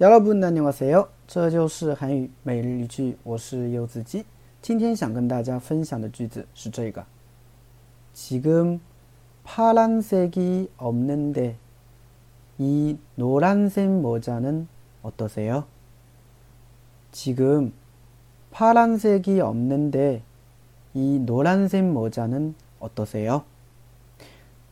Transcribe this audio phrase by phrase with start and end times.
[0.00, 1.08] 여러분 안녕하세요.
[1.26, 4.24] 这就是韩语每日一句我是柚子鸡
[4.60, 7.04] 今天想跟大家分享的句子是这个
[8.12, 8.80] 지금
[9.44, 11.56] 파란색이 없는데
[12.58, 14.68] 이 노란색 모자는
[15.02, 15.64] 어떠세요?
[17.12, 17.72] 지금
[18.50, 20.22] 파란색이 없는데
[20.94, 23.44] 이 노란색 모자는 어떠세요?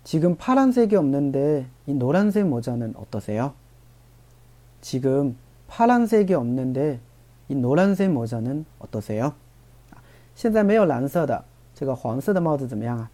[0.05, 3.55] 지금 파란색이 없는데 이 노란색 모자는 어떠세요?
[4.81, 5.37] 지금
[5.69, 7.01] 파란색이 없는데
[7.49, 9.33] 이 노란색 모자는 어떠세요?
[10.35, 13.11] 现在没有蓝色的，这个黄色的帽子怎么样啊？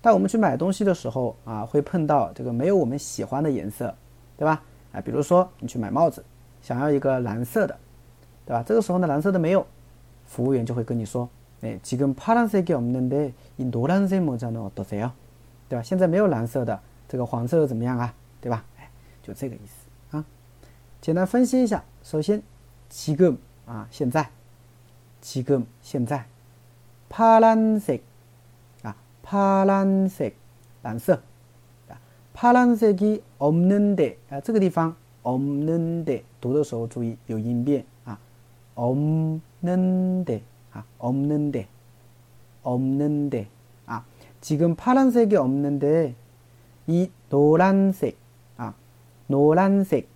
[0.00, 3.94] 带我们去买东西的时候啊，会碰到这个没有我们喜欢的颜色，
[4.36, 4.62] 对吧？
[4.92, 6.24] 啊，比如说你去买帽子，
[6.62, 7.76] 想要一个蓝色的，
[8.46, 8.62] 对吧？
[8.62, 9.66] 这个时候呢，蓝色的没有，
[10.26, 11.28] 服务员就会跟你说，
[11.62, 15.10] 哎， 지금 파란색이 없는데 이 노란색 모자는 어떠세요?
[15.68, 15.82] 对吧？
[15.82, 18.14] 现在没有蓝色的，这个黄色的怎么样啊？
[18.40, 18.64] 对吧？
[18.78, 18.88] 哎，
[19.22, 19.88] 就这个意思。
[21.02, 22.42] 简单分析一下，首先，
[22.88, 24.30] 지금啊，现在，
[25.20, 26.26] 지금现在，
[27.08, 28.00] 파란 색，
[28.82, 30.32] 啊，파란 색，
[30.82, 31.20] 蓝色，
[31.88, 31.98] 啊，
[32.34, 38.18] 파란색이없는 데， 啊，这个地方없는 데， 读的时候注意有音变啊，
[38.74, 41.66] 없는 데， 啊，없는 데，
[42.62, 43.46] 없는 데，
[43.86, 44.04] 啊，
[44.40, 46.14] 지금파란색이없는 데，
[46.86, 48.16] 이노란 색，
[48.56, 48.74] 啊，
[49.26, 50.08] 노란 색。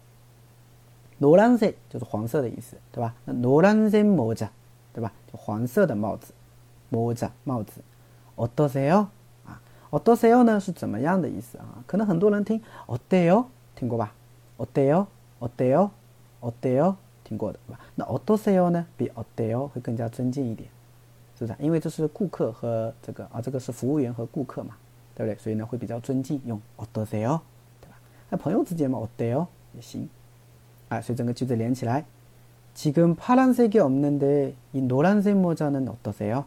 [1.19, 3.14] 노란색就是黄色的意思，对吧？
[3.25, 4.48] 那노란색모 자，
[4.92, 5.12] 对吧？
[5.31, 6.33] 就黄色的帽子，
[6.91, 7.81] 모자帽子。
[8.34, 9.06] 어떠세 요？
[9.47, 11.84] 啊，어떠세 요呢是怎么样的意思啊？
[11.86, 13.45] 可能很多人听어때 요？
[13.77, 14.12] 听过吧？
[14.56, 15.06] 어때 요？
[15.39, 15.91] 어때 요？
[16.41, 16.97] 어때 요？
[17.22, 17.81] 听过的，对吧？
[17.95, 20.69] 那어떠세 요呢比어때요会更加尊敬一点，
[21.39, 21.56] 是不是？
[21.61, 24.77] 因为这是顾客和这个啊，这个是服务员和顾客嘛，
[25.14, 25.39] 对不对？
[25.39, 27.41] 所以呢会比较尊敬，用어떠세 요，
[27.81, 27.97] 对吧？
[28.31, 30.08] 那朋友之间嘛，어때요也行。
[30.89, 32.05] 아, 所以整个句子连起来.
[32.75, 36.45] 지금 파란색이 없는데 이 노란색 모자는 어떠세요?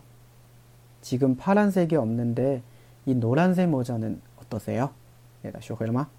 [1.01, 2.61] 지금 파란색이 없는데
[3.05, 4.89] 이 노란색 모자는 어떠세요?
[5.43, 6.09] 네, 다시 会了吗?